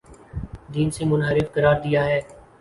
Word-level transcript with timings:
دین 0.73 0.89
سے 0.91 1.05
منحرف 1.05 1.53
قرار 1.53 1.75
دیا 1.83 2.05
ہے 2.05 2.19